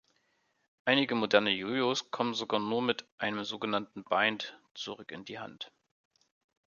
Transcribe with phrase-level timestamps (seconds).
[0.85, 5.71] Einige moderne Jo-Jos kommen sogar nur mit einem sogenannten „Bind“ zurück in die Hand.